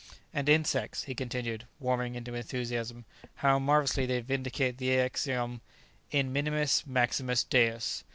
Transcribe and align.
And 0.33 0.49
insects," 0.49 1.03
he 1.03 1.13
continued, 1.13 1.67
warming 1.79 2.15
into 2.15 2.33
enthusiasm, 2.33 3.05
"how 3.35 3.59
marvellously 3.59 4.07
they 4.07 4.19
vindicate 4.21 4.79
the 4.79 4.97
axiom 4.97 5.61
'In 6.09 6.33
minimis 6.33 6.87
maximus 6.87 7.43
Deus!' 7.43 8.03